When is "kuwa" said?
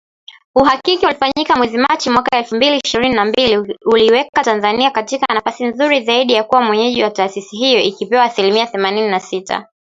6.43-6.61